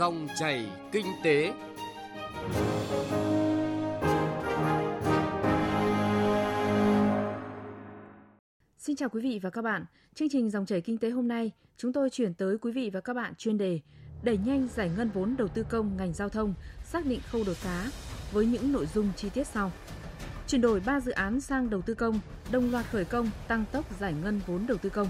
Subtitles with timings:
[0.00, 1.52] Dòng chảy kinh tế.
[8.78, 9.84] Xin chào quý vị và các bạn.
[10.14, 13.00] Chương trình Dòng chảy kinh tế hôm nay, chúng tôi chuyển tới quý vị và
[13.00, 13.80] các bạn chuyên đề
[14.22, 16.54] đẩy nhanh giải ngân vốn đầu tư công ngành giao thông,
[16.84, 17.86] xác định khâu đột phá
[18.32, 19.72] với những nội dung chi tiết sau.
[20.46, 22.20] Chuyển đổi 3 dự án sang đầu tư công,
[22.52, 25.08] đồng loạt khởi công, tăng tốc giải ngân vốn đầu tư công.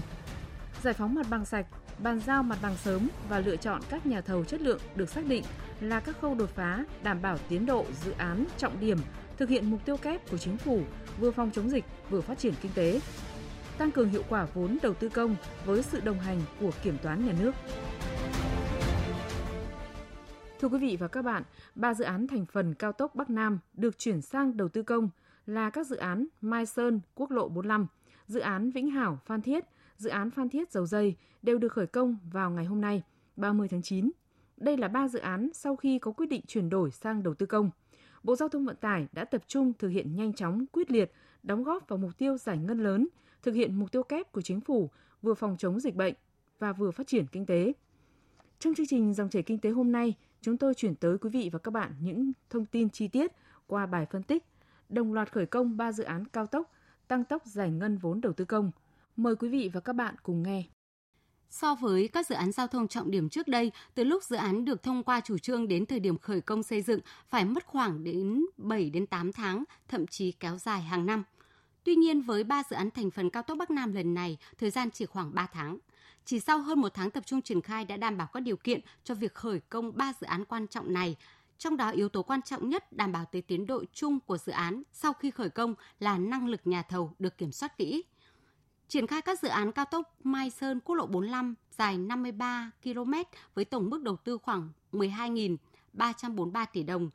[0.83, 1.65] Giải phóng mặt bằng sạch,
[1.99, 5.25] bàn giao mặt bằng sớm và lựa chọn các nhà thầu chất lượng được xác
[5.27, 5.43] định
[5.81, 8.97] là các khâu đột phá đảm bảo tiến độ dự án trọng điểm,
[9.37, 10.81] thực hiện mục tiêu kép của chính phủ,
[11.19, 13.01] vừa phòng chống dịch, vừa phát triển kinh tế.
[13.77, 15.35] Tăng cường hiệu quả vốn đầu tư công
[15.65, 17.55] với sự đồng hành của kiểm toán nhà nước.
[20.59, 21.43] Thưa quý vị và các bạn,
[21.75, 25.09] ba dự án thành phần cao tốc Bắc Nam được chuyển sang đầu tư công
[25.45, 27.87] là các dự án Mai Sơn, Quốc lộ 45,
[28.27, 29.65] dự án Vĩnh Hảo, Phan Thiết,
[30.01, 33.03] dự án Phan Thiết Dầu Dây đều được khởi công vào ngày hôm nay,
[33.35, 34.11] 30 tháng 9.
[34.57, 37.45] Đây là ba dự án sau khi có quyết định chuyển đổi sang đầu tư
[37.45, 37.69] công.
[38.23, 41.11] Bộ Giao thông Vận tải đã tập trung thực hiện nhanh chóng, quyết liệt,
[41.43, 43.07] đóng góp vào mục tiêu giải ngân lớn,
[43.43, 44.89] thực hiện mục tiêu kép của chính phủ
[45.21, 46.13] vừa phòng chống dịch bệnh
[46.59, 47.73] và vừa phát triển kinh tế.
[48.59, 51.49] Trong chương trình dòng chảy kinh tế hôm nay, chúng tôi chuyển tới quý vị
[51.53, 53.31] và các bạn những thông tin chi tiết
[53.67, 54.43] qua bài phân tích
[54.89, 56.71] đồng loạt khởi công 3 dự án cao tốc,
[57.07, 58.71] tăng tốc giải ngân vốn đầu tư công.
[59.15, 60.63] Mời quý vị và các bạn cùng nghe.
[61.49, 64.65] So với các dự án giao thông trọng điểm trước đây, từ lúc dự án
[64.65, 68.03] được thông qua chủ trương đến thời điểm khởi công xây dựng phải mất khoảng
[68.03, 71.23] đến 7 đến 8 tháng, thậm chí kéo dài hàng năm.
[71.83, 74.69] Tuy nhiên với ba dự án thành phần cao tốc Bắc Nam lần này, thời
[74.69, 75.77] gian chỉ khoảng 3 tháng.
[76.25, 78.79] Chỉ sau hơn một tháng tập trung triển khai đã đảm bảo các điều kiện
[79.03, 81.15] cho việc khởi công ba dự án quan trọng này,
[81.57, 84.51] trong đó yếu tố quan trọng nhất đảm bảo tới tiến độ chung của dự
[84.51, 88.03] án sau khi khởi công là năng lực nhà thầu được kiểm soát kỹ.
[88.91, 93.13] Triển khai các dự án cao tốc Mai Sơn quốc lộ 45 dài 53 km
[93.55, 97.09] với tổng mức đầu tư khoảng 12.343 tỷ đồng,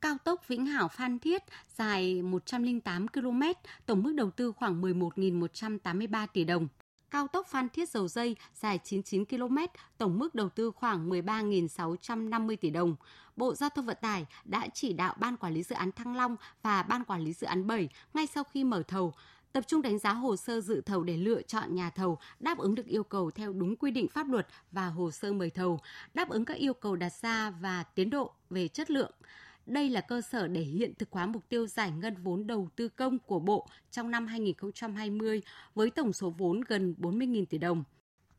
[0.00, 1.42] cao tốc Vĩnh Hảo Phan Thiết
[1.76, 3.42] dài 108 km,
[3.86, 6.68] tổng mức đầu tư khoảng 11.183 tỷ đồng.
[7.10, 9.56] Cao tốc Phan Thiết Dầu Dây dài 99 km,
[9.98, 12.96] tổng mức đầu tư khoảng 13.650 tỷ đồng.
[13.36, 16.36] Bộ Giao thông Vận tải đã chỉ đạo Ban Quản lý Dự án Thăng Long
[16.62, 19.14] và Ban Quản lý Dự án 7 ngay sau khi mở thầu
[19.52, 22.74] tập trung đánh giá hồ sơ dự thầu để lựa chọn nhà thầu đáp ứng
[22.74, 25.80] được yêu cầu theo đúng quy định pháp luật và hồ sơ mời thầu,
[26.14, 29.12] đáp ứng các yêu cầu đặt ra và tiến độ về chất lượng.
[29.66, 32.88] Đây là cơ sở để hiện thực hóa mục tiêu giải ngân vốn đầu tư
[32.88, 35.42] công của Bộ trong năm 2020
[35.74, 37.84] với tổng số vốn gần 40.000 tỷ đồng.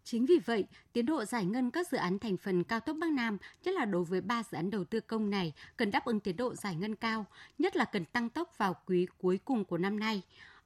[0.04, 3.12] Chính vì vậy, tiến độ giải ngân các dự án thành phần cao tốc Bắc
[3.12, 6.20] Nam, nhất là đối với ba dự án đầu tư công này, cần đáp ứng
[6.20, 7.26] tiến độ giải ngân cao,
[7.60, 10.22] nhất là cần tăng tốc vào quý cuối cùng của năm nay.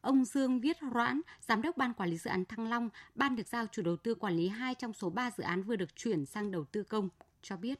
[0.05, 3.47] Ông Dương Viết Roãn, Giám đốc Ban Quản lý Dự án Thăng Long, ban được
[3.47, 6.25] giao chủ đầu tư quản lý hai trong số 3 dự án vừa được chuyển
[6.25, 7.09] sang đầu tư công,
[7.41, 7.79] cho biết.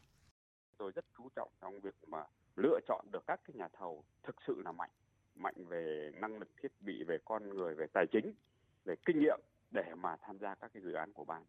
[0.78, 2.24] Tôi rất chú trọng trong việc mà
[2.56, 4.90] lựa chọn được các cái nhà thầu thực sự là mạnh,
[5.36, 8.34] mạnh về năng lực thiết bị, về con người, về tài chính,
[8.86, 9.40] về kinh nghiệm
[9.72, 11.44] để mà tham gia các cái dự án của ban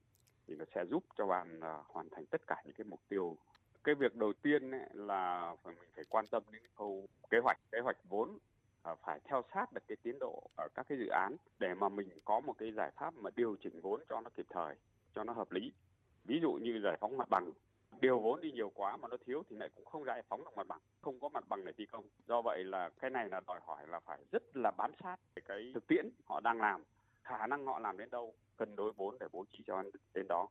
[0.46, 3.00] thì nó sẽ giúp cho ban uh, à, hoàn thành tất cả những cái mục
[3.08, 3.36] tiêu.
[3.84, 7.78] Cái việc đầu tiên ấy là mình phải quan tâm đến khâu kế hoạch kế
[7.80, 8.38] hoạch vốn
[8.94, 12.08] phải theo sát được cái tiến độ ở các cái dự án để mà mình
[12.24, 14.74] có một cái giải pháp mà điều chỉnh vốn cho nó kịp thời,
[15.14, 15.72] cho nó hợp lý.
[16.24, 17.52] Ví dụ như giải phóng mặt bằng,
[18.00, 20.50] điều vốn đi nhiều quá mà nó thiếu thì lại cũng không giải phóng được
[20.56, 22.04] mặt bằng, không có mặt bằng để thi công.
[22.26, 25.70] Do vậy là cái này là đòi hỏi là phải rất là bám sát cái
[25.74, 26.82] thực tiễn họ đang làm,
[27.22, 29.82] khả năng họ làm đến đâu, cân đối vốn để bố trí cho
[30.14, 30.48] đến đó.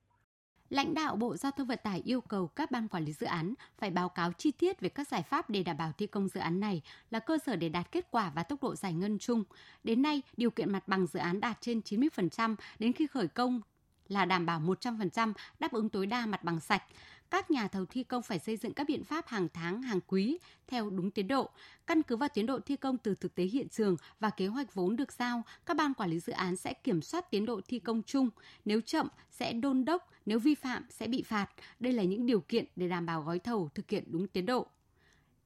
[0.70, 3.54] Lãnh đạo Bộ Giao thông Vận tải yêu cầu các ban quản lý dự án
[3.78, 6.40] phải báo cáo chi tiết về các giải pháp để đảm bảo thi công dự
[6.40, 6.82] án này
[7.12, 9.44] là cơ sở để đạt kết quả và tốc độ giải ngân chung.
[9.84, 13.62] Đến nay, điều kiện mặt bằng dự án đạt trên 90%, đến khi khởi công
[14.08, 16.84] là đảm bảo 100% đáp ứng tối đa mặt bằng sạch.
[17.36, 20.38] Các nhà thầu thi công phải xây dựng các biện pháp hàng tháng, hàng quý
[20.68, 21.50] theo đúng tiến độ.
[21.88, 24.74] Căn cứ vào tiến độ thi công từ thực tế hiện trường và kế hoạch
[24.74, 27.80] vốn được giao, các ban quản lý dự án sẽ kiểm soát tiến độ thi
[27.80, 28.30] công chung.
[28.66, 31.48] Nếu chậm sẽ đôn đốc, nếu vi phạm sẽ bị phạt.
[31.80, 34.68] Đây là những điều kiện để đảm bảo gói thầu thực hiện đúng tiến độ.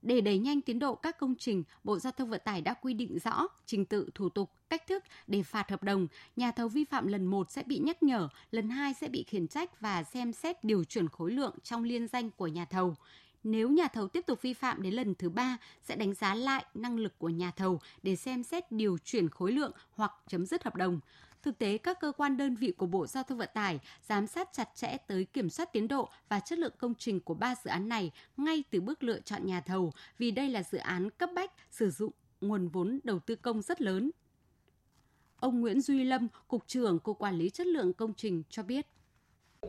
[0.02, 2.94] Để đẩy nhanh tiến độ các công trình, Bộ Giao thông Vận tải đã quy
[2.94, 6.08] định rõ trình tự thủ tục, cách thức để phạt hợp đồng.
[6.36, 9.48] Nhà thầu vi phạm lần 1 sẽ bị nhắc nhở, lần 2 sẽ bị khiển
[9.48, 12.96] trách và xem xét điều chuyển khối lượng trong liên danh của nhà thầu.
[13.44, 16.66] Nếu nhà thầu tiếp tục vi phạm đến lần thứ ba sẽ đánh giá lại
[16.74, 20.64] năng lực của nhà thầu để xem xét điều chuyển khối lượng hoặc chấm dứt
[20.64, 21.00] hợp đồng.
[21.42, 24.50] Thực tế, các cơ quan đơn vị của Bộ Giao thông Vận tải giám sát
[24.54, 27.70] chặt chẽ tới kiểm soát tiến độ và chất lượng công trình của ba dự
[27.70, 31.30] án này ngay từ bước lựa chọn nhà thầu vì đây là dự án cấp
[31.36, 34.12] bách sử dụng nguồn vốn đầu tư công rất lớn.
[35.40, 38.88] Ông Nguyễn Duy Lâm, Cục trưởng Cục Quản lý Chất lượng Công trình cho biết.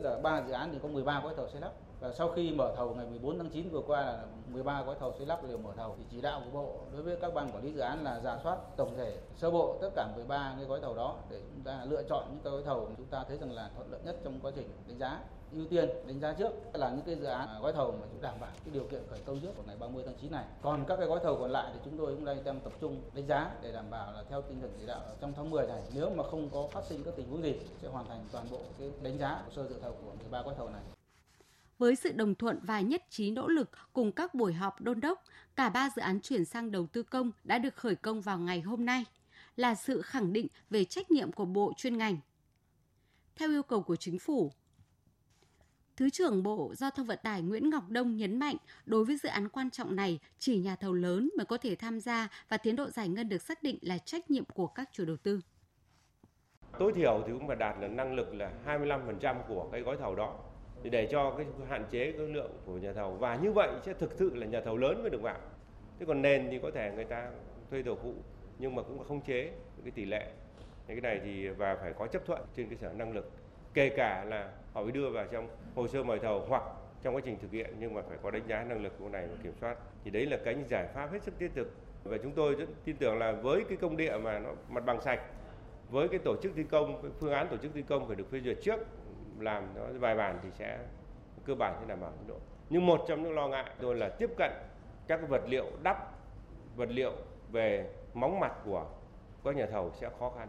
[0.03, 2.73] Giờ ba dự án thì có 13 gói thầu xây lắp và sau khi mở
[2.77, 5.71] thầu ngày 14 tháng 9 vừa qua là 13 gói thầu xây lắp đều mở
[5.77, 8.19] thầu, thì chỉ đạo của Bộ đối với các ban quản lý dự án là
[8.19, 11.63] giả soát tổng thể, sơ bộ tất cả 13 cái gói thầu đó để chúng
[11.63, 14.01] ta lựa chọn những cái gói thầu mà chúng ta thấy rằng là thuận lợi
[14.05, 15.19] nhất trong quá trình đánh giá,
[15.53, 18.21] ưu tiên đánh giá trước là những cái dự án à, gói thầu mà chúng
[18.21, 20.45] đảm bảo cái điều kiện khởi công trước vào ngày 30 tháng 9 này.
[20.61, 23.01] Còn các cái gói thầu còn lại thì chúng tôi cũng đang đang tập trung
[23.13, 25.81] đánh giá để đảm bảo là theo tinh thần chỉ đạo trong tháng 10 này,
[25.95, 28.57] nếu mà không có phát sinh các tình huống gì, sẽ hoàn thành toàn bộ
[28.79, 30.81] cái đánh giá hồ sơ dự thầu của 13 gói thầu này.
[31.81, 35.23] Với sự đồng thuận và nhất trí nỗ lực cùng các buổi họp đôn đốc,
[35.55, 38.61] cả ba dự án chuyển sang đầu tư công đã được khởi công vào ngày
[38.61, 39.05] hôm nay,
[39.55, 42.17] là sự khẳng định về trách nhiệm của bộ chuyên ngành.
[43.35, 44.51] Theo yêu cầu của chính phủ,
[45.95, 48.55] Thứ trưởng Bộ Giao thông Vận tải Nguyễn Ngọc Đông nhấn mạnh,
[48.85, 51.99] đối với dự án quan trọng này, chỉ nhà thầu lớn mới có thể tham
[51.99, 55.05] gia và tiến độ giải ngân được xác định là trách nhiệm của các chủ
[55.05, 55.39] đầu tư.
[56.79, 60.15] Tối thiểu thì cũng phải đạt là năng lực là 25% của cái gói thầu
[60.15, 60.50] đó
[60.89, 64.13] để cho cái hạn chế cái lượng của nhà thầu và như vậy sẽ thực
[64.13, 65.39] sự là nhà thầu lớn mới được vào.
[65.99, 67.31] Thế còn nền thì có thể người ta
[67.69, 68.13] thuê thầu phụ,
[68.59, 69.51] nhưng mà cũng không chế
[69.83, 70.31] cái tỷ lệ.
[70.87, 73.31] Cái này thì, và phải có chấp thuận trên cơ sở năng lực
[73.73, 76.63] kể cả là họ mới đưa vào trong hồ sơ mời thầu hoặc
[77.01, 79.27] trong quá trình thực hiện, nhưng mà phải có đánh giá năng lực của này
[79.27, 81.71] và kiểm soát thì đấy là cái giải pháp hết sức thiết thực
[82.03, 85.01] và chúng tôi rất tin tưởng là với cái công địa mà nó mặt bằng
[85.01, 85.21] sạch,
[85.89, 88.31] với cái tổ chức thi công cái phương án tổ chức thi công phải được
[88.31, 88.79] phê duyệt trước
[89.41, 90.79] làm nó bài bản thì sẽ
[91.45, 92.39] cơ bản sẽ đảm bảo tiến độ
[92.69, 94.51] nhưng một trong những lo ngại tôi là tiếp cận
[95.07, 95.97] các vật liệu đắp
[96.75, 97.13] vật liệu
[97.51, 98.85] về móng mặt của
[99.43, 100.47] các nhà thầu sẽ khó khăn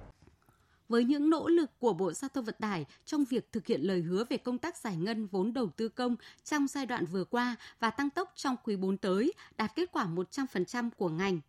[0.93, 4.01] với những nỗ lực của Bộ Giao thông Vận tải trong việc thực hiện lời
[4.01, 7.57] hứa về công tác giải ngân vốn đầu tư công trong giai đoạn vừa qua
[7.81, 11.41] và tăng tốc trong quý 4 tới, đạt kết quả 100% của ngành,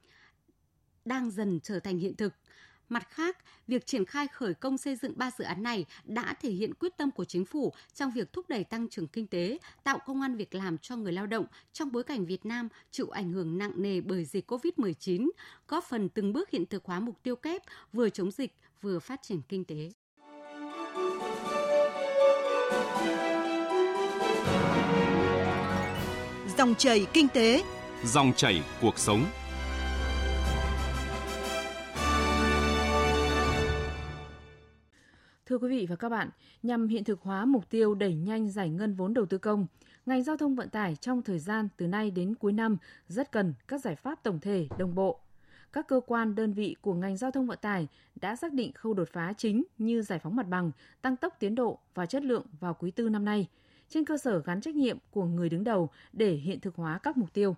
[1.05, 2.33] đang dần trở thành hiện thực.
[2.93, 3.37] Mặt khác,
[3.67, 6.97] việc triển khai khởi công xây dựng ba dự án này đã thể hiện quyết
[6.97, 10.35] tâm của chính phủ trong việc thúc đẩy tăng trưởng kinh tế, tạo công an
[10.35, 13.71] việc làm cho người lao động trong bối cảnh Việt Nam chịu ảnh hưởng nặng
[13.75, 15.29] nề bởi dịch COVID-19,
[15.67, 17.61] góp phần từng bước hiện thực hóa mục tiêu kép
[17.93, 19.89] vừa chống dịch vừa phát triển kinh tế.
[26.57, 27.63] Dòng chảy kinh tế,
[28.05, 29.25] dòng chảy cuộc sống.
[35.53, 36.29] Thưa quý vị và các bạn,
[36.63, 39.67] nhằm hiện thực hóa mục tiêu đẩy nhanh giải ngân vốn đầu tư công,
[40.05, 42.77] ngành giao thông vận tải trong thời gian từ nay đến cuối năm
[43.07, 45.19] rất cần các giải pháp tổng thể đồng bộ
[45.73, 48.93] các cơ quan đơn vị của ngành giao thông vận tải đã xác định khâu
[48.93, 50.71] đột phá chính như giải phóng mặt bằng,
[51.01, 53.47] tăng tốc tiến độ và chất lượng vào quý tư năm nay,
[53.89, 57.17] trên cơ sở gắn trách nhiệm của người đứng đầu để hiện thực hóa các
[57.17, 57.55] mục tiêu.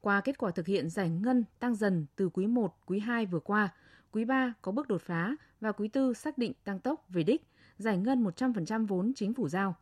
[0.00, 3.40] Qua kết quả thực hiện giải ngân tăng dần từ quý 1, quý 2 vừa
[3.40, 3.68] qua,
[4.12, 7.46] quý 3 có bước đột phá và quý tư xác định tăng tốc về đích,
[7.78, 9.76] giải ngân 100% vốn chính phủ giao.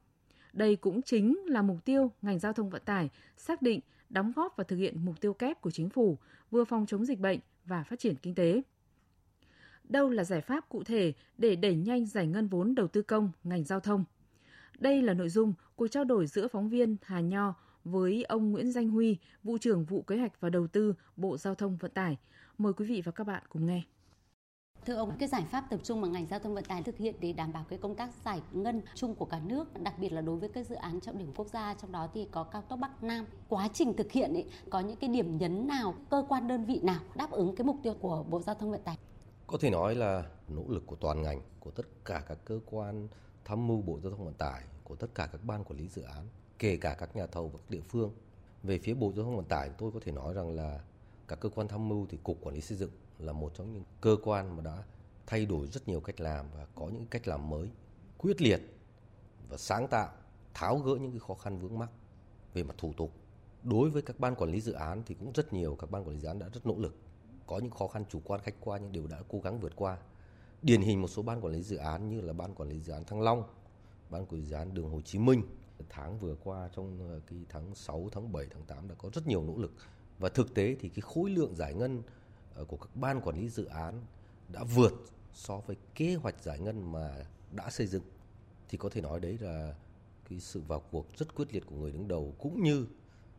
[0.52, 3.80] Đây cũng chính là mục tiêu ngành giao thông vận tải xác định
[4.10, 6.18] đóng góp và thực hiện mục tiêu kép của chính phủ,
[6.50, 8.62] vừa phòng chống dịch bệnh, và phát triển kinh tế.
[9.84, 13.30] Đâu là giải pháp cụ thể để đẩy nhanh giải ngân vốn đầu tư công
[13.44, 14.04] ngành giao thông?
[14.78, 17.54] Đây là nội dung cuộc trao đổi giữa phóng viên Hà Nho
[17.84, 21.54] với ông Nguyễn Danh Huy, vụ trưởng vụ kế hoạch và đầu tư Bộ Giao
[21.54, 22.18] thông Vận tải.
[22.58, 23.82] Mời quý vị và các bạn cùng nghe.
[24.86, 27.14] Thưa ông, cái giải pháp tập trung mà ngành giao thông vận tải thực hiện
[27.20, 30.20] để đảm bảo cái công tác giải ngân chung của cả nước, đặc biệt là
[30.20, 32.78] đối với các dự án trọng điểm quốc gia, trong đó thì có cao tốc
[32.78, 33.26] Bắc Nam.
[33.48, 36.80] Quá trình thực hiện ấy, có những cái điểm nhấn nào, cơ quan đơn vị
[36.82, 38.98] nào đáp ứng cái mục tiêu của Bộ Giao thông Vận tải?
[39.46, 43.08] Có thể nói là nỗ lực của toàn ngành, của tất cả các cơ quan
[43.44, 46.02] tham mưu Bộ Giao thông Vận tải, của tất cả các ban quản lý dự
[46.02, 46.26] án,
[46.58, 48.12] kể cả các nhà thầu và các địa phương.
[48.62, 50.80] Về phía Bộ Giao thông Vận tải, tôi có thể nói rằng là
[51.28, 52.90] các cơ quan tham mưu thì Cục Quản lý Xây dựng
[53.22, 54.82] là một trong những cơ quan mà đã
[55.26, 57.70] thay đổi rất nhiều cách làm và có những cách làm mới,
[58.18, 58.60] quyết liệt
[59.48, 60.12] và sáng tạo,
[60.54, 61.90] tháo gỡ những cái khó khăn vướng mắc
[62.54, 63.12] về mặt thủ tục.
[63.62, 66.14] Đối với các ban quản lý dự án thì cũng rất nhiều các ban quản
[66.14, 66.96] lý dự án đã rất nỗ lực.
[67.46, 69.98] Có những khó khăn chủ quan khách quan nhưng đều đã cố gắng vượt qua.
[70.62, 72.92] Điển hình một số ban quản lý dự án như là ban quản lý dự
[72.92, 73.42] án Thăng Long,
[74.10, 75.42] ban quản lý dự án đường Hồ Chí Minh
[75.88, 79.26] tháng vừa qua trong ờ, cái tháng 6, tháng 7, tháng 8 đã có rất
[79.26, 79.72] nhiều nỗ lực
[80.18, 82.02] và thực tế thì cái khối lượng giải ngân
[82.54, 84.00] Ờ, của các ban quản lý dự án
[84.48, 84.92] đã vượt
[85.32, 88.02] so với kế hoạch giải ngân mà đã xây dựng
[88.68, 89.74] thì có thể nói đấy là
[90.28, 92.86] cái sự vào cuộc rất quyết liệt của người đứng đầu cũng như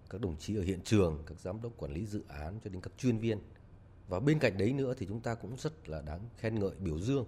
[0.09, 2.81] các đồng chí ở hiện trường, các giám đốc quản lý dự án cho đến
[2.81, 3.39] các chuyên viên.
[4.07, 6.99] Và bên cạnh đấy nữa thì chúng ta cũng rất là đáng khen ngợi biểu
[6.99, 7.25] dương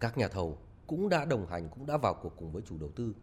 [0.00, 2.90] các nhà thầu cũng đã đồng hành, cũng đã vào cuộc cùng với chủ đầu
[2.90, 3.14] tư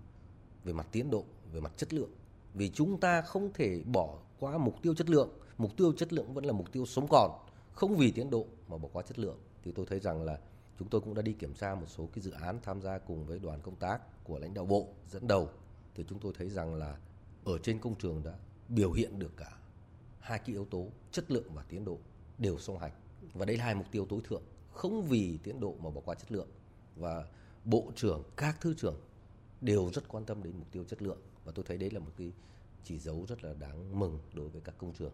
[0.64, 2.10] về mặt tiến độ, về mặt chất lượng.
[2.54, 6.34] Vì chúng ta không thể bỏ qua mục tiêu chất lượng, mục tiêu chất lượng
[6.34, 7.32] vẫn là mục tiêu sống còn
[7.74, 10.40] không vì tiến độ mà bỏ qua chất lượng, thì tôi thấy rằng là
[10.80, 13.26] chúng tôi cũng đã đi kiểm tra một số cái dự án tham gia cùng
[13.26, 15.50] với đoàn công tác của lãnh đạo bộ dẫn đầu,
[15.96, 16.98] thì chúng tôi thấy rằng là
[17.46, 18.38] ở trên công trường đã
[18.70, 19.58] biểu hiện được cả
[20.20, 21.98] hai cái yếu tố, chất lượng và tiến độ
[22.38, 22.92] đều song hành.
[23.34, 26.16] Và đây là hai mục tiêu tối thượng, không vì tiến độ mà bỏ qua
[26.16, 26.48] chất lượng.
[26.96, 27.26] Và
[27.66, 29.00] bộ trưởng, các thứ trưởng
[29.62, 32.12] đều rất quan tâm đến mục tiêu chất lượng, và tôi thấy đấy là một
[32.18, 32.32] cái
[32.84, 35.12] chỉ dấu rất là đáng mừng đối với các công trường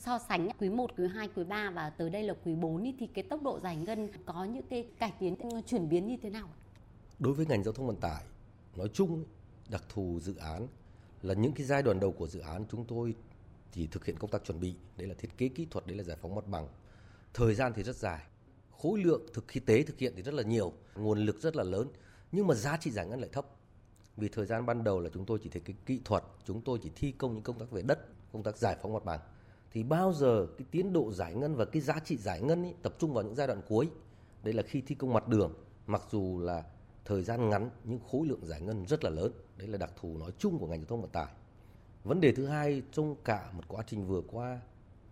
[0.00, 3.06] so sánh quý 1, quý 2, quý 3 và tới đây là quý 4 thì
[3.06, 6.48] cái tốc độ giải ngân có những cái cải tiến chuyển biến như thế nào?
[7.18, 8.24] Đối với ngành giao thông vận tải
[8.76, 9.24] nói chung
[9.68, 10.66] đặc thù dự án
[11.22, 13.14] là những cái giai đoạn đầu của dự án chúng tôi
[13.72, 16.02] chỉ thực hiện công tác chuẩn bị, đấy là thiết kế kỹ thuật, đấy là
[16.02, 16.68] giải phóng mặt bằng.
[17.34, 18.20] Thời gian thì rất dài,
[18.78, 21.64] khối lượng thực khi tế thực hiện thì rất là nhiều, nguồn lực rất là
[21.64, 21.88] lớn,
[22.32, 23.46] nhưng mà giá trị giải ngân lại thấp.
[24.16, 26.78] Vì thời gian ban đầu là chúng tôi chỉ thiết kế kỹ thuật, chúng tôi
[26.82, 27.98] chỉ thi công những công tác về đất,
[28.32, 29.20] công tác giải phóng mặt bằng.
[29.72, 32.74] Thì bao giờ cái tiến độ giải ngân và cái giá trị giải ngân ấy,
[32.82, 33.88] tập trung vào những giai đoạn cuối.
[34.42, 35.54] Đây là khi thi công mặt đường,
[35.86, 36.64] mặc dù là
[37.04, 39.32] thời gian ngắn nhưng khối lượng giải ngân rất là lớn.
[39.56, 41.32] Đấy là đặc thù nói chung của ngành giao thông vận tải.
[42.04, 44.60] Vấn đề thứ hai trong cả một quá trình vừa qua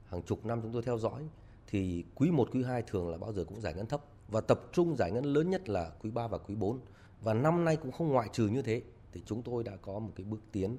[0.09, 1.23] hàng chục năm chúng tôi theo dõi
[1.67, 4.61] thì quý 1, quý 2 thường là bao giờ cũng giải ngân thấp và tập
[4.73, 6.81] trung giải ngân lớn nhất là quý 3 và quý 4
[7.21, 10.11] và năm nay cũng không ngoại trừ như thế thì chúng tôi đã có một
[10.17, 10.77] cái bước tiến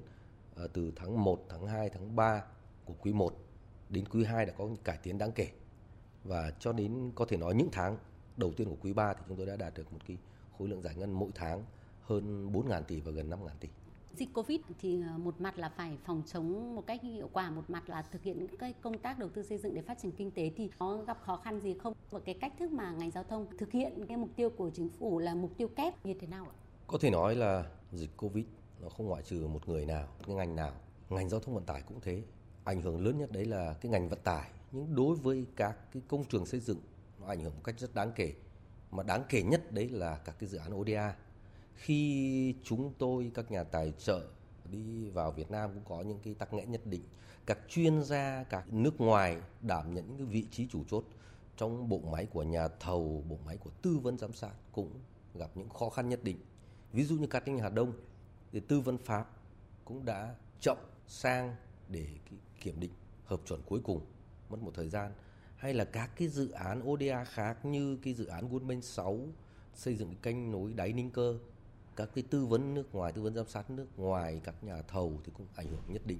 [0.54, 2.44] ờ, từ tháng 1, tháng 2, tháng 3
[2.84, 3.34] của quý 1
[3.90, 5.48] đến quý 2 đã có cải tiến đáng kể
[6.24, 7.98] và cho đến có thể nói những tháng
[8.36, 10.16] đầu tiên của quý 3 thì chúng tôi đã đạt được một cái
[10.58, 11.64] khối lượng giải ngân mỗi tháng
[12.02, 13.68] hơn 4.000 tỷ và gần 5.000 tỷ
[14.16, 17.70] dịch Covid thì ờ, một mặt là phải phòng chống một cách hiệu quả, một
[17.70, 20.30] mặt là thực hiện cái công tác đầu tư xây dựng để phát triển kinh
[20.30, 21.92] tế thì có gặp khó khăn gì không?
[22.10, 24.88] Và cái cách thức mà ngành giao thông thực hiện cái mục tiêu của chính
[24.88, 26.54] phủ là mục tiêu kép như thế nào ạ?
[26.86, 28.44] Có thể nói là dịch Covid
[28.80, 30.72] nó không ngoại trừ một người nào, cái ngành nào.
[31.08, 32.22] Ngành giao thông vận tải cũng thế.
[32.64, 34.50] Ảnh hưởng lớn nhất đấy là cái ngành vận tải.
[34.72, 36.80] Nhưng đối với các cái công trường xây dựng,
[37.20, 38.34] nó ảnh hưởng một cách rất đáng kể.
[38.90, 41.16] Mà đáng kể nhất đấy là các cái dự án ODA
[41.74, 44.28] khi chúng tôi, các nhà tài trợ
[44.70, 47.02] đi vào Việt Nam cũng có những cái tắc nghẽn nhất định
[47.46, 51.04] các chuyên gia, các nước ngoài đảm nhận những cái vị trí chủ chốt
[51.56, 54.90] trong bộ máy của nhà thầu, bộ máy của tư vấn giám sát cũng
[55.34, 56.36] gặp những khó khăn nhất định
[56.92, 57.92] ví dụ như cát tinh Hà Đông,
[58.52, 59.30] thì tư vấn pháp
[59.84, 61.56] cũng đã chậm sang
[61.88, 62.06] để
[62.60, 62.92] kiểm định
[63.24, 64.00] hợp chuẩn cuối cùng,
[64.50, 65.12] mất một thời gian,
[65.56, 69.18] hay là các cái dự án ODA khác như cái dự án Goldman 6
[69.74, 71.38] xây dựng kênh nối đáy Ninh Cơ,
[71.96, 75.20] các cái tư vấn nước ngoài, tư vấn giám sát nước ngoài, các nhà thầu
[75.24, 76.18] thì cũng ảnh hưởng nhất định.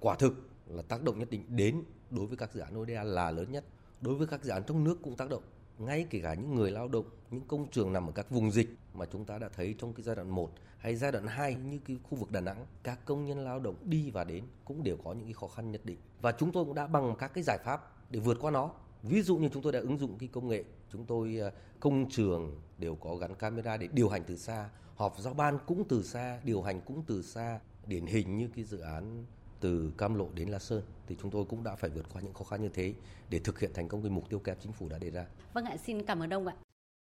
[0.00, 3.30] Quả thực là tác động nhất định đến đối với các dự án ODA là
[3.30, 3.64] lớn nhất,
[4.00, 5.42] đối với các dự án trong nước cũng tác động
[5.80, 8.68] ngay kể cả những người lao động những công trường nằm ở các vùng dịch
[8.94, 11.78] mà chúng ta đã thấy trong cái giai đoạn 1 hay giai đoạn 2 như
[11.86, 14.96] cái khu vực Đà Nẵng các công nhân lao động đi và đến cũng đều
[15.04, 15.98] có những cái khó khăn nhất định.
[16.20, 18.70] Và chúng tôi cũng đã bằng các cái giải pháp để vượt qua nó.
[19.02, 22.10] Ví dụ như chúng tôi đã ứng dụng cái công nghệ chúng tôi ờ, công
[22.10, 24.68] trường đều có gắn camera để điều hành từ xa
[25.00, 28.64] họp giao ban cũng từ xa, điều hành cũng từ xa, điển hình như cái
[28.64, 29.24] dự án
[29.60, 32.34] từ Cam Lộ đến La Sơn thì chúng tôi cũng đã phải vượt qua những
[32.34, 32.94] khó khăn như thế
[33.30, 35.26] để thực hiện thành công cái mục tiêu kép chính phủ đã đề ra.
[35.52, 36.56] Vâng ạ, xin cảm ơn ông ạ.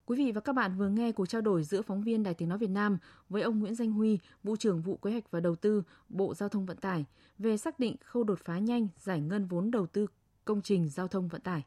[0.07, 2.49] Quý vị và các bạn vừa nghe cuộc trao đổi giữa phóng viên Đài Tiếng
[2.49, 5.57] Nói Việt Nam với ông Nguyễn Danh Huy, Vụ trưởng Vụ Kế hoạch và Đầu
[5.57, 7.05] tư, Bộ Giao thông Vận tải
[7.39, 10.07] về xác định khâu đột phá nhanh giải ngân vốn đầu tư
[10.45, 11.65] công trình giao thông vận tải.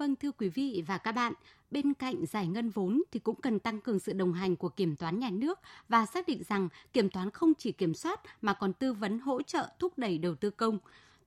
[0.00, 1.32] Vâng thưa quý vị và các bạn,
[1.70, 4.96] bên cạnh giải ngân vốn thì cũng cần tăng cường sự đồng hành của kiểm
[4.96, 8.72] toán nhà nước và xác định rằng kiểm toán không chỉ kiểm soát mà còn
[8.72, 10.78] tư vấn hỗ trợ thúc đẩy đầu tư công.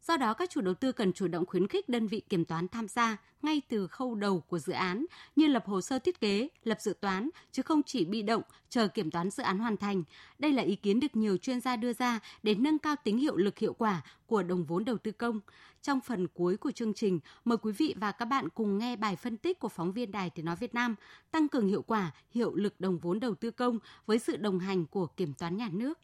[0.08, 2.68] Do đó, các chủ đầu tư cần chủ động khuyến khích đơn vị kiểm toán
[2.68, 5.06] tham gia ngay từ khâu đầu của dự án
[5.36, 8.88] như lập hồ sơ thiết kế, lập dự toán, chứ không chỉ bị động chờ
[8.88, 10.04] kiểm toán dự án hoàn thành.
[10.40, 13.36] Đây là ý kiến được nhiều chuyên gia đưa ra để nâng cao tính hiệu
[13.38, 15.40] lực hiệu quả của đồng vốn đầu tư công.
[15.82, 19.16] Trong phần cuối của chương trình, mời quý vị và các bạn cùng nghe bài
[19.16, 20.96] phân tích của phóng viên Đài Tiếng Nói Việt Nam
[21.32, 24.86] tăng cường hiệu quả, hiệu lực đồng vốn đầu tư công với sự đồng hành
[24.86, 26.00] của kiểm toán nhà nước.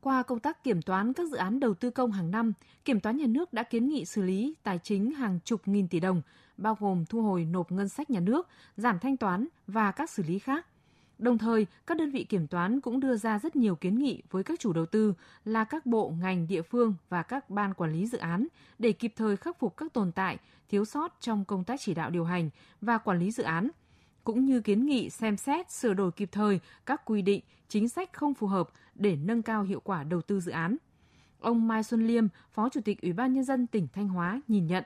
[0.00, 2.52] Qua công tác kiểm toán các dự án đầu tư công hàng năm,
[2.84, 6.00] Kiểm toán nhà nước đã kiến nghị xử lý tài chính hàng chục nghìn tỷ
[6.00, 6.22] đồng,
[6.56, 10.22] bao gồm thu hồi nộp ngân sách nhà nước, giảm thanh toán và các xử
[10.22, 10.66] lý khác.
[11.18, 14.44] Đồng thời, các đơn vị kiểm toán cũng đưa ra rất nhiều kiến nghị với
[14.44, 15.14] các chủ đầu tư
[15.44, 18.46] là các bộ, ngành, địa phương và các ban quản lý dự án
[18.78, 20.38] để kịp thời khắc phục các tồn tại,
[20.68, 23.70] thiếu sót trong công tác chỉ đạo điều hành và quản lý dự án,
[24.24, 28.12] cũng như kiến nghị xem xét sửa đổi kịp thời các quy định, chính sách
[28.12, 30.76] không phù hợp để nâng cao hiệu quả đầu tư dự án.
[31.40, 34.66] Ông Mai Xuân Liêm, Phó Chủ tịch Ủy ban Nhân dân tỉnh Thanh Hóa nhìn
[34.66, 34.84] nhận.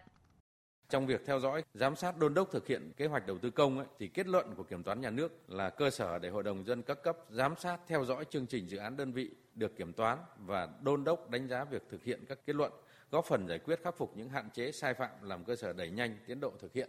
[0.88, 3.78] Trong việc theo dõi, giám sát đôn đốc thực hiện kế hoạch đầu tư công
[3.78, 6.64] ấy, thì kết luận của kiểm toán nhà nước là cơ sở để hội đồng
[6.66, 9.92] dân các cấp giám sát theo dõi chương trình dự án đơn vị được kiểm
[9.92, 12.72] toán và đôn đốc đánh giá việc thực hiện các kết luận
[13.10, 15.90] góp phần giải quyết khắc phục những hạn chế sai phạm làm cơ sở đẩy
[15.90, 16.88] nhanh tiến độ thực hiện.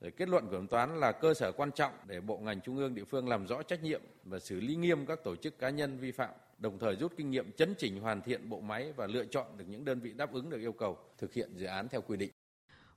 [0.00, 2.76] Rồi kết luận của kiểm toán là cơ sở quan trọng để bộ ngành trung
[2.76, 5.70] ương địa phương làm rõ trách nhiệm và xử lý nghiêm các tổ chức cá
[5.70, 9.06] nhân vi phạm, đồng thời rút kinh nghiệm chấn chỉnh hoàn thiện bộ máy và
[9.06, 11.88] lựa chọn được những đơn vị đáp ứng được yêu cầu thực hiện dự án
[11.88, 12.30] theo quy định.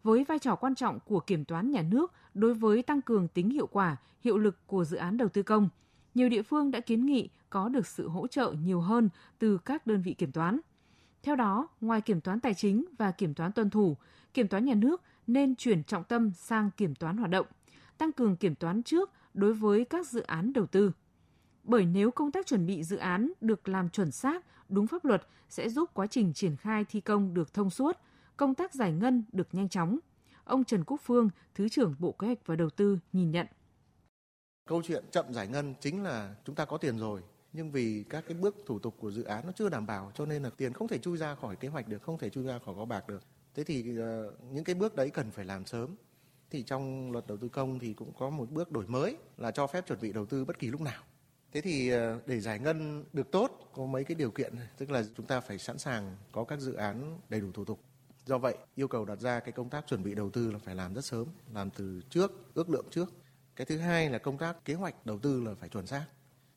[0.03, 3.49] Với vai trò quan trọng của kiểm toán nhà nước đối với tăng cường tính
[3.49, 5.69] hiệu quả, hiệu lực của dự án đầu tư công,
[6.15, 9.87] nhiều địa phương đã kiến nghị có được sự hỗ trợ nhiều hơn từ các
[9.87, 10.59] đơn vị kiểm toán.
[11.23, 13.97] Theo đó, ngoài kiểm toán tài chính và kiểm toán tuân thủ,
[14.33, 17.45] kiểm toán nhà nước nên chuyển trọng tâm sang kiểm toán hoạt động,
[17.97, 20.91] tăng cường kiểm toán trước đối với các dự án đầu tư.
[21.63, 25.27] Bởi nếu công tác chuẩn bị dự án được làm chuẩn xác, đúng pháp luật
[25.49, 27.97] sẽ giúp quá trình triển khai thi công được thông suốt,
[28.37, 29.99] công tác giải ngân được nhanh chóng.
[30.43, 33.47] Ông Trần Quốc Phương, Thứ trưởng Bộ Kế hoạch và Đầu tư nhìn nhận.
[34.67, 37.21] Câu chuyện chậm giải ngân chính là chúng ta có tiền rồi,
[37.53, 40.25] nhưng vì các cái bước thủ tục của dự án nó chưa đảm bảo cho
[40.25, 42.59] nên là tiền không thể chui ra khỏi kế hoạch được, không thể chui ra
[42.65, 43.23] khỏi kho bạc được.
[43.55, 45.95] Thế thì ờ, những cái bước đấy cần phải làm sớm.
[46.49, 49.67] Thì trong luật đầu tư công thì cũng có một bước đổi mới là cho
[49.67, 51.03] phép chuẩn bị đầu tư bất kỳ lúc nào.
[51.51, 55.03] Thế thì ờ, để giải ngân được tốt có mấy cái điều kiện, tức là
[55.15, 57.79] chúng ta phải sẵn sàng có các dự án đầy đủ thủ tục.
[58.25, 60.75] Do vậy, yêu cầu đặt ra cái công tác chuẩn bị đầu tư là phải
[60.75, 63.13] làm rất sớm, làm từ trước, ước lượng trước.
[63.55, 66.05] Cái thứ hai là công tác kế hoạch đầu tư là phải chuẩn xác.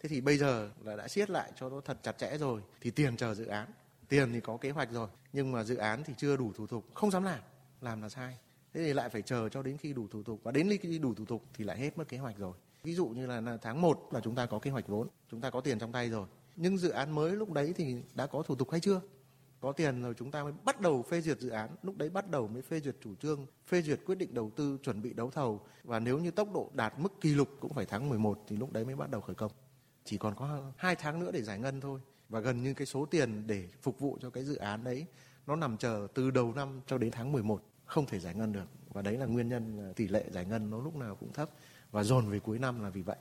[0.00, 2.90] Thế thì bây giờ là đã siết lại cho nó thật chặt chẽ rồi thì
[2.90, 3.66] tiền chờ dự án
[4.08, 6.84] tiền thì có kế hoạch rồi, nhưng mà dự án thì chưa đủ thủ tục,
[6.94, 7.40] không dám làm.
[7.80, 8.38] Làm là sai.
[8.74, 10.40] Thế thì lại phải chờ cho đến khi đủ thủ tục.
[10.42, 12.52] Và đến khi đủ thủ tục thì lại hết mất kế hoạch rồi.
[12.82, 15.50] Ví dụ như là tháng 1 là chúng ta có kế hoạch vốn, chúng ta
[15.50, 16.26] có tiền trong tay rồi.
[16.56, 19.00] Nhưng dự án mới lúc đấy thì đã có thủ tục hay chưa?
[19.60, 21.70] Có tiền rồi chúng ta mới bắt đầu phê duyệt dự án.
[21.82, 24.78] Lúc đấy bắt đầu mới phê duyệt chủ trương, phê duyệt quyết định đầu tư,
[24.82, 25.60] chuẩn bị đấu thầu.
[25.84, 28.72] Và nếu như tốc độ đạt mức kỷ lục cũng phải tháng 11 thì lúc
[28.72, 29.52] đấy mới bắt đầu khởi công.
[30.04, 33.06] Chỉ còn có hai tháng nữa để giải ngân thôi và gần như cái số
[33.06, 35.06] tiền để phục vụ cho cái dự án đấy
[35.46, 38.66] nó nằm chờ từ đầu năm cho đến tháng 11 không thể giải ngân được
[38.92, 41.50] và đấy là nguyên nhân à, tỷ lệ giải ngân nó lúc nào cũng thấp
[41.90, 43.16] và dồn về cuối năm là vì vậy.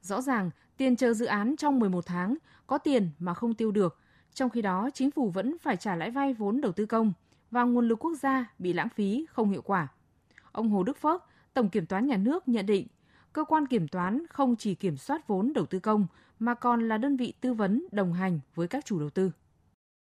[0.00, 3.98] Rõ ràng, tiền chờ dự án trong 11 tháng có tiền mà không tiêu được,
[4.34, 7.12] trong khi đó chính phủ vẫn phải trả lãi vay vốn đầu tư công
[7.50, 9.88] và nguồn lực quốc gia bị lãng phí không hiệu quả.
[10.52, 11.22] Ông Hồ Đức Phước,
[11.54, 12.86] Tổng Kiểm toán Nhà nước nhận định,
[13.32, 16.06] cơ quan kiểm toán không chỉ kiểm soát vốn đầu tư công
[16.42, 19.30] mà còn là đơn vị tư vấn đồng hành với các chủ đầu tư.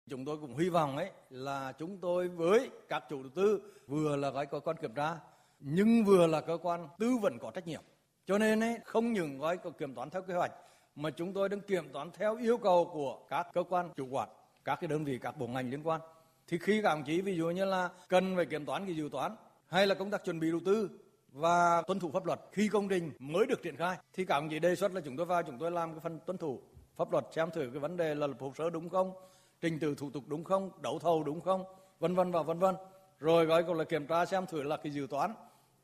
[0.10, 4.16] Chúng tôi cũng hy vọng ấy là chúng tôi với các chủ đầu tư vừa
[4.16, 5.18] là cái cơ quan kiểm tra
[5.60, 7.82] nhưng vừa là cơ quan tư vấn có trách nhiệm.
[8.26, 10.52] Cho nên ấy, không những gói kiểm toán theo kế hoạch
[10.96, 14.30] mà chúng tôi đang kiểm toán theo yêu cầu của các cơ quan chủ quản,
[14.66, 16.02] các cái đơn vị, các bộ ngành liên quan.
[16.48, 19.10] Thì khi các đồng chí ví dụ như là cần phải kiểm toán cái dự
[19.12, 19.36] toán
[19.68, 20.90] hay là công tác chuẩn bị đầu tư
[21.36, 22.40] và tuân thủ pháp luật.
[22.52, 25.18] Khi công trình mới được triển khai, thì các ông chỉ đề xuất là chúng
[25.18, 26.62] tôi vào, chúng tôi làm cái phần tuân thủ
[26.96, 29.14] pháp luật, xem thử cái vấn đề là lập hồ sơ đúng không,
[29.62, 31.64] trình tự thủ tục đúng không, đấu thầu đúng không,
[32.00, 32.76] vân vân và vân vân.
[33.20, 35.34] Rồi gọi còn là kiểm tra xem thử là cái dự toán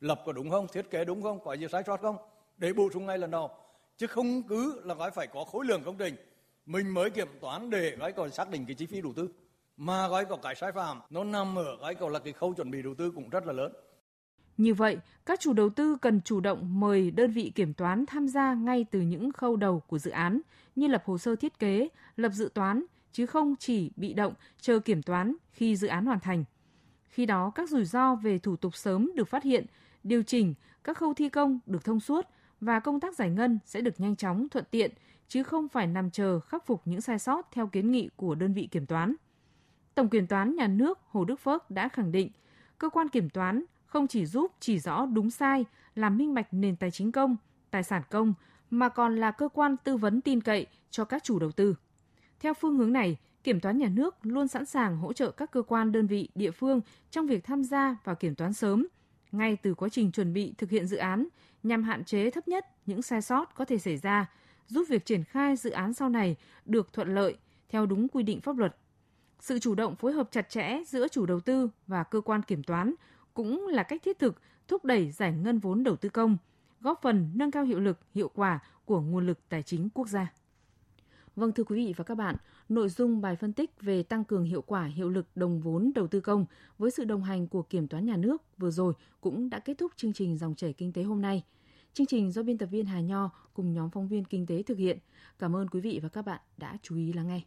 [0.00, 2.16] lập có đúng không, thiết kế đúng không, có gì sai sót không.
[2.56, 3.50] Để bổ sung ngay lần đầu.
[3.96, 6.16] Chứ không cứ là gói phải có khối lượng công trình,
[6.66, 9.28] mình mới kiểm toán để gói còn xác định cái chi phí đầu tư.
[9.76, 12.70] Mà gói có cái sai phạm, nó nằm ở gói còn là cái khâu chuẩn
[12.70, 13.72] bị đầu tư cũng rất là lớn
[14.62, 18.28] như vậy, các chủ đầu tư cần chủ động mời đơn vị kiểm toán tham
[18.28, 20.40] gia ngay từ những khâu đầu của dự án
[20.76, 24.78] như lập hồ sơ thiết kế, lập dự toán, chứ không chỉ bị động chờ
[24.78, 26.44] kiểm toán khi dự án hoàn thành.
[27.08, 29.66] Khi đó, các rủi ro về thủ tục sớm được phát hiện,
[30.04, 32.26] điều chỉnh, các khâu thi công được thông suốt
[32.60, 34.90] và công tác giải ngân sẽ được nhanh chóng, thuận tiện,
[35.28, 38.52] chứ không phải nằm chờ khắc phục những sai sót theo kiến nghị của đơn
[38.52, 39.14] vị kiểm toán.
[39.94, 42.30] Tổng kiểm toán nhà nước Hồ Đức Phước đã khẳng định,
[42.78, 46.76] cơ quan kiểm toán không chỉ giúp chỉ rõ đúng sai, làm minh bạch nền
[46.76, 47.36] tài chính công,
[47.70, 48.34] tài sản công,
[48.70, 51.74] mà còn là cơ quan tư vấn tin cậy cho các chủ đầu tư.
[52.40, 55.62] Theo phương hướng này, Kiểm toán nhà nước luôn sẵn sàng hỗ trợ các cơ
[55.62, 58.86] quan đơn vị địa phương trong việc tham gia vào kiểm toán sớm,
[59.32, 61.28] ngay từ quá trình chuẩn bị thực hiện dự án
[61.62, 64.30] nhằm hạn chế thấp nhất những sai sót có thể xảy ra,
[64.66, 67.36] giúp việc triển khai dự án sau này được thuận lợi
[67.68, 68.76] theo đúng quy định pháp luật.
[69.40, 72.62] Sự chủ động phối hợp chặt chẽ giữa chủ đầu tư và cơ quan kiểm
[72.62, 72.94] toán
[73.34, 76.36] cũng là cách thiết thực thúc đẩy giải ngân vốn đầu tư công,
[76.80, 80.32] góp phần nâng cao hiệu lực, hiệu quả của nguồn lực tài chính quốc gia.
[81.36, 82.36] Vâng thưa quý vị và các bạn,
[82.68, 86.06] nội dung bài phân tích về tăng cường hiệu quả hiệu lực đồng vốn đầu
[86.06, 86.46] tư công
[86.78, 89.92] với sự đồng hành của Kiểm toán nhà nước vừa rồi cũng đã kết thúc
[89.96, 91.44] chương trình dòng chảy kinh tế hôm nay.
[91.92, 94.78] Chương trình do biên tập viên Hà Nho cùng nhóm phóng viên kinh tế thực
[94.78, 94.98] hiện.
[95.38, 97.40] Cảm ơn quý vị và các bạn đã chú ý lắng nghe.